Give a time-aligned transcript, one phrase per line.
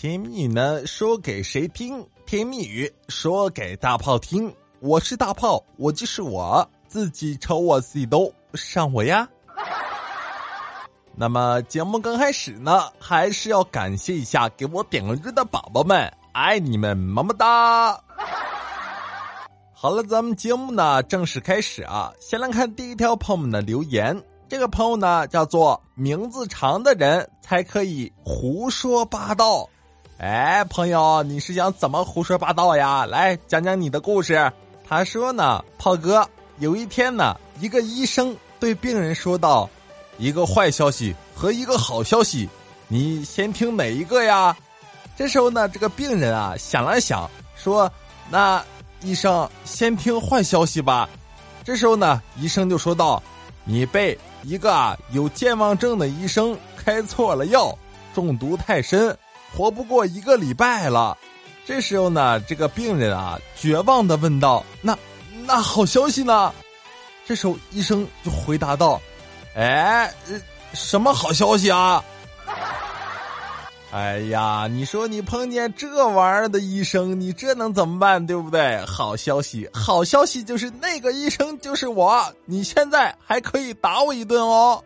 [0.00, 2.02] 甜蜜呢，说给谁听？
[2.24, 4.50] 甜蜜语说给大炮听。
[4.80, 9.28] 我是大炮，我就是我自己，瞅我自己都上火呀。
[11.14, 17.92] 那么节目刚开始呢，还是要感谢一下给我点个日的宝宝们，爱你们，么么哒。
[19.74, 22.10] 好了，咱们节目呢正式开始啊。
[22.18, 29.68] 先来看第一条朋友们的留言，这个朋友呢叫做名字长的人才可以胡说八道。
[30.20, 33.06] 哎，朋友，你是想怎么胡说八道呀？
[33.06, 34.52] 来讲讲你的故事。
[34.86, 39.66] 他说呢，炮哥，有一天呢，一个医生对病人说道
[40.20, 42.46] ：“一个坏消息和一个好消息，
[42.86, 44.54] 你先听哪一个呀？”
[45.16, 47.26] 这时候呢，这个病人啊想了想，
[47.56, 47.90] 说
[48.28, 48.62] ：“那
[49.00, 51.08] 医生先听坏消息吧。”
[51.64, 53.22] 这时候呢，医生就说道
[53.64, 57.74] ：“你被一个啊有健忘症的医生开错了药，
[58.14, 59.16] 中毒太深。”
[59.54, 61.16] 活不过一个礼拜了，
[61.66, 64.96] 这时候呢，这个病人啊，绝望的问道：“那
[65.46, 66.52] 那好消息呢？”
[67.26, 69.00] 这时候医生就回答道
[69.54, 70.12] ：“哎，
[70.72, 72.02] 什么好消息啊？
[73.92, 78.24] ”哎呀，你说你碰见这玩意儿的医生，你这能怎么办？
[78.24, 78.78] 对不对？
[78.86, 84.82] 好消息，好消息就是那个医生就是我，你现在还可以打我一顿哦。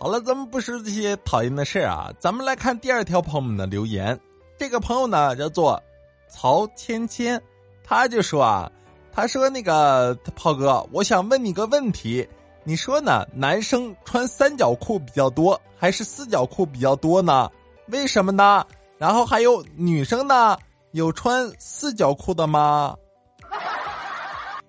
[0.00, 4.20] 好了，咱们不说这些讨厌的事儿啊，咱们来看第二条朋友们的留言。
[4.56, 5.82] 这个朋友呢叫做
[6.28, 7.42] 曹芊芊，
[7.82, 8.70] 他就说啊，
[9.12, 12.28] 他说那个炮哥，我想问你个问题，
[12.62, 13.26] 你说呢？
[13.34, 17.50] 男生穿三角裤比较多，还是四角裤比较多呢？
[17.86, 18.64] 为什么呢？
[18.98, 20.58] 然后还有女生呢，
[20.92, 22.96] 有穿四角裤的吗？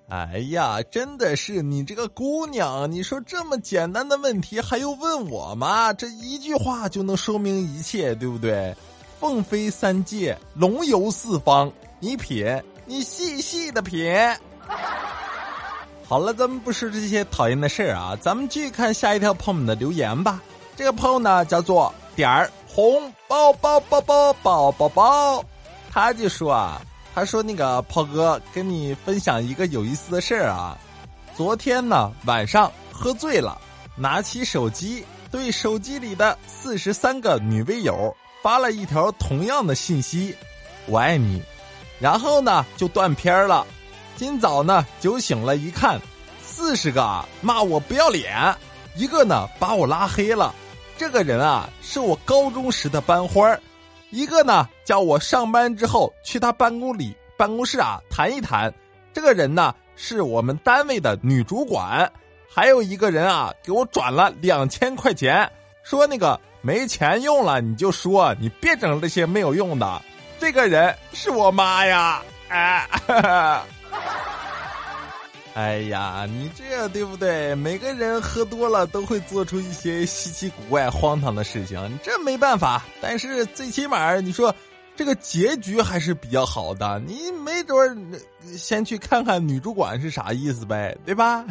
[0.09, 2.91] 哎呀，真的是你这个姑娘！
[2.91, 5.93] 你说这么简单的问题还用问我吗？
[5.93, 8.75] 这一句话就能说明一切，对不对？
[9.19, 12.43] 凤飞三界，龙游四方，你品，
[12.87, 14.11] 你细细的品。
[16.07, 20.41] 好了，咱们不说这些讨厌的事儿啊，咱们继续看下一条朋友们的留言吧。
[20.75, 25.45] 这个朋友呢叫做点儿红包包包包包包包，
[25.91, 26.81] 他就说啊。
[27.19, 30.77] 他说：“那个炮哥，跟你分享一个有意思的事儿啊。
[31.35, 33.59] 昨天呢晚上喝醉了，
[33.97, 40.33] 拿起手机对手机里的四十三个女微友发了一条同样的信息
[40.87, 41.43] ：‘我爱你’，
[41.99, 43.67] 然后呢就断片了。
[44.15, 45.99] 今早呢酒醒了，一看，
[46.41, 48.55] 四十个骂我不要脸，
[48.95, 50.55] 一个呢把我拉黑了。
[50.97, 53.53] 这个人啊是我高中时的班花。”
[54.09, 58.73] 一个呢，叫我上班之后去他办公里办公室啊谈一谈。
[59.13, 62.11] 这个人呢是我们单位的女主管。
[62.49, 65.47] 还有一个人啊给我转了两千块钱，
[65.83, 70.01] 说那个没钱用了你就说，你别整这些没有用的。
[70.39, 72.89] 这个人是我妈呀，哎。
[75.55, 77.53] 哎呀，你这对不对？
[77.53, 82.81] 每个人喝多了都会做出一些稀奇古怪、荒唐的事情，这没办法。
[83.01, 84.55] 但是最起码你说，
[84.99, 86.99] 这个结局还是比较好的。
[87.07, 87.95] 你没准儿
[88.57, 91.45] 先去看看女主管是啥意思呗，对吧？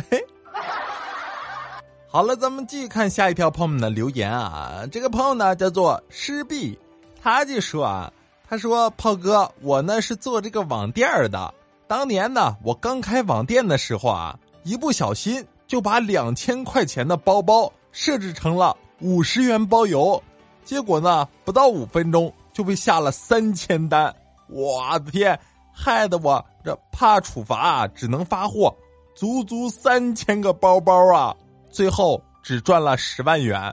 [2.09, 4.83] 好了，咱们继续看下一条朋友们的留言啊。
[4.93, 6.79] 这个朋友呢叫做施碧，
[7.23, 8.13] 他就说啊，
[8.47, 11.55] 他说炮哥，我呢是做这个网店的。
[11.87, 20.23] 当年呢，我刚开网店的时候啊，一不小心就把两千块钱的包包设置成了五十元包邮，
[20.67, 24.13] 结果呢，不到五分钟就被下了三千单，
[24.49, 25.39] 我的天，
[25.73, 28.75] 害得我这怕处罚，只能发货
[29.15, 31.33] 足足三千个包包啊，
[31.71, 33.73] 最后只赚了十万元。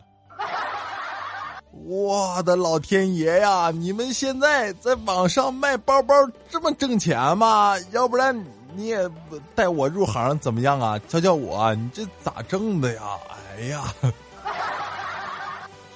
[1.87, 3.71] 我的老天爷呀！
[3.71, 6.13] 你们现在在网上卖包包
[6.47, 7.73] 这么挣钱吗？
[7.89, 8.39] 要不然
[8.75, 8.99] 你也
[9.55, 10.99] 带我入行怎么样啊？
[11.07, 13.01] 教教我，你这咋挣的呀？
[13.57, 13.83] 哎呀！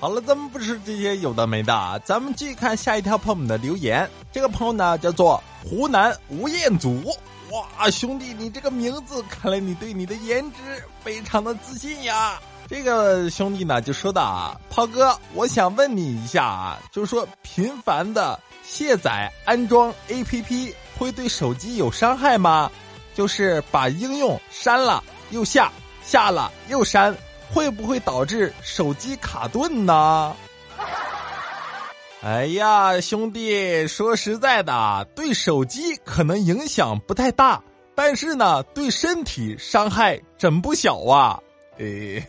[0.02, 4.10] 好了，咱们不是这些有的没的，咱们继续看下一条朋友们的留言。
[4.32, 7.04] 这个朋友呢叫做湖南吴彦祖。
[7.52, 10.58] 哇，兄弟，你这个名字，看来你对你的颜值
[11.04, 12.40] 非常的自信呀。
[12.66, 22.72] 这个兄弟呢就说道啊，炮哥，我想问你一下啊，就是说频繁的卸载安装 A P P 会对手机有伤害吗？
[23.14, 25.70] 就是把应用删了又下，
[26.06, 27.14] 下了又删，
[27.52, 30.36] 会不会导致手机卡顿呢？
[32.22, 37.64] 哎呀，兄弟，说实在的，对手机可能影响不太大，
[37.96, 41.40] 但是呢，对身体伤害真不小啊，
[41.78, 42.22] 诶。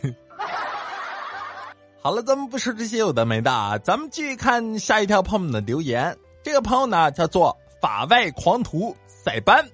[2.01, 6.17] 好了，咱们不说这些有的没的啊，咱们继续看下一条朋友们的留言。
[6.41, 9.69] 这个朋友呢叫做法外狂徒塞班。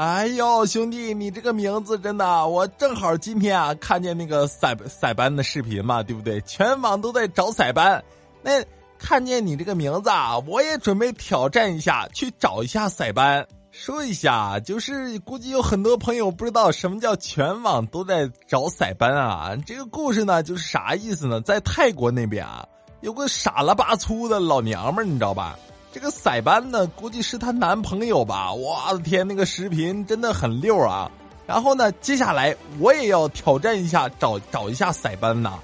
[0.00, 6.40] 哎呦，兄弟，你这个名字真的，我正好今天啊看见那个塞塞班的视频嘛，对不对？
[6.40, 8.02] 全网都在找塞班，
[8.40, 8.64] 那
[8.98, 13.46] 看见你这个名字啊，我也准备挑战一下，去找一下塞班。
[13.72, 19.54] 说一下，就是估计有很多朋友不知道什么叫全网都在找塞班啊。
[19.66, 21.42] 这个故事呢，就是啥意思呢？
[21.42, 22.66] 在泰国那边啊，
[23.02, 25.58] 有个傻了吧粗的老娘们儿，你知道吧？
[25.92, 28.52] 这个塞班呢，估计是她男朋友吧？
[28.52, 31.10] 我的天，那个视频真的很溜啊！
[31.46, 35.58] 然后呢，接下来我也要挑战一下，找找一下塞班呐。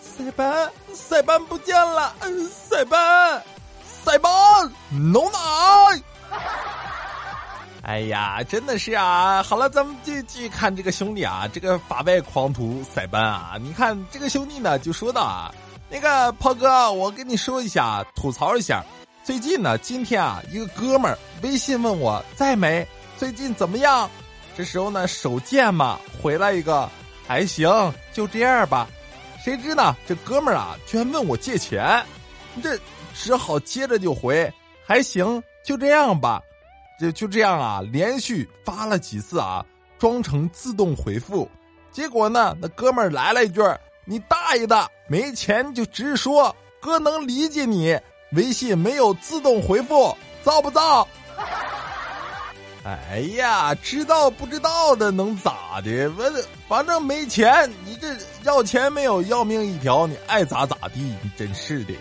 [0.00, 2.14] 塞班，塞班不见了！
[2.50, 3.42] 塞班，
[4.04, 4.30] 塞班，
[4.90, 5.38] 弄哪？
[7.82, 9.42] 哎呀，真的是啊！
[9.42, 15.50] 好了，咱们继继续看这个兄弟啊，这个法外狂徒塞班啊，你看这个兄弟呢，就说到啊，
[15.88, 18.84] 那个炮哥，我跟你说一下，吐槽一下，
[19.24, 22.86] 最近呢，今天啊，一个哥们儿微信问我在没，
[23.16, 24.10] 最近怎么样？
[24.56, 26.90] 这时候呢，手贱嘛，回来一个
[27.26, 27.70] 还行，
[28.12, 28.88] 就这样吧。
[29.44, 32.04] 谁知呢，这哥们儿啊，居然问我借钱，
[32.60, 32.76] 这
[33.14, 34.52] 只好接着就回
[34.84, 36.42] 还行，就这样吧。
[36.98, 39.64] 就就这样啊，连续发了几次啊，
[39.98, 41.48] 装成自动回复，
[41.92, 43.60] 结果呢，那哥们儿来了一句
[44.04, 47.96] ：“你大爷的，没钱就直说，哥能理解你。”
[48.32, 51.06] 微信没有自动回复，造不造？
[52.84, 56.08] 哎呀，知道不知道的能咋的？
[56.18, 56.32] 我
[56.66, 58.08] 反正没钱，你这
[58.42, 61.94] 要钱没有，要命一条，你爱咋咋地，你真是的。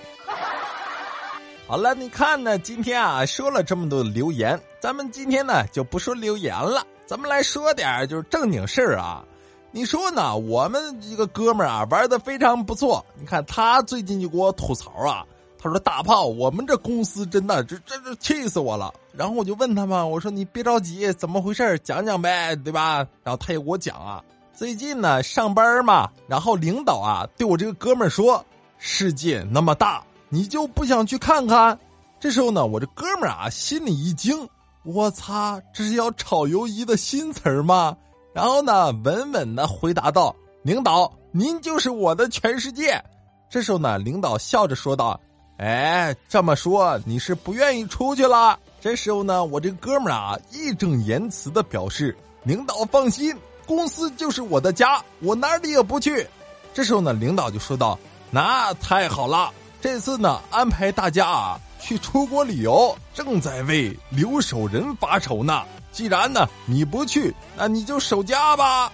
[1.67, 2.57] 好了，你看呢？
[2.57, 9.23] 今天啊，说了这么多留言，咱们今天呢就不说留言了，咱们来说点就是正经事儿啊。
[9.69, 10.35] 你说呢？
[10.35, 13.05] 我们一个哥们儿啊，玩的非常不错。
[13.15, 15.23] 你看他最近就给我吐槽啊，
[15.61, 21.77] 他说：“大炮，我们这公司真的这这这气死我了。”然后我就问他嘛，我说：“你别着急，怎么回事？
[21.79, 24.23] 讲讲呗，对吧？”然后他也给我讲啊，
[24.53, 28.43] 最近呢上班嘛，然后领导啊对我这个哥们儿说
[28.79, 30.03] ：“世界那么大。”
[30.33, 31.77] 你就不想去看看？
[32.17, 34.47] 这时候呢，我这哥们儿啊，心里一惊，
[34.83, 37.97] 我擦，这是要炒鱿鱼的新词儿吗？
[38.33, 43.03] 然后呢，稳稳的回答道：“领导，您就是我的全世界。”
[43.51, 45.19] 这时候呢，领导笑着说道
[45.61, 53.37] ：“哎，这么说你是不愿意出去了？”这时候呢，我这哥们儿啊，义正言辞的表示：“领导放心，
[53.67, 56.27] 公司就是我的家，我哪里也不去。”
[56.73, 57.99] 这时候呢，领导就说道
[58.31, 65.63] ：“那太好了。”这次呢，安排大家啊去出国旅游，正在为留守人发愁呢。
[65.91, 68.91] 既然呢你不去，那你就守家吧。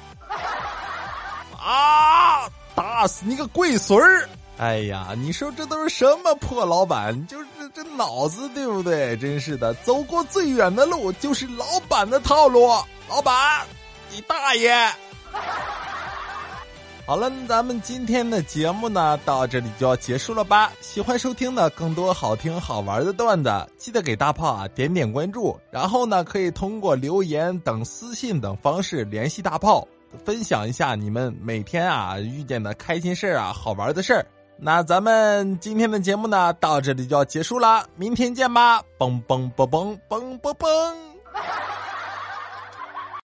[1.58, 2.50] 啊！
[2.76, 4.30] 打死你个龟孙儿！
[4.58, 7.28] 哎呀，你说这都是什么破老板？
[7.28, 9.16] 就是这这脑子对不对？
[9.18, 12.68] 真是的，走过最远的路就是老板的套路。
[13.08, 13.66] 老板，
[14.12, 14.92] 你大爷！
[17.06, 20.72] 好了，咱们今天的节目呢，到这里就要结束了吧？
[20.82, 29.88] 喜欢收听的更多好听好玩的段子，记得给大炮啊点点关注，然后呢，可以通过留言等私信等方式联系大炮，
[30.26, 34.26] 分享一下你们每天啊遇见的开心事儿啊、好玩的事儿。
[34.60, 38.82] 那咱们今天的节目呢，到这里就要结束了，明天见吧！
[38.98, 40.94] 嘣嘣嘣嘣嘣嘣嘣。